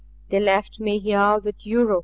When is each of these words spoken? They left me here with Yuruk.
They 0.29 0.39
left 0.39 0.79
me 0.79 0.97
here 0.97 1.37
with 1.37 1.63
Yuruk. 1.67 1.99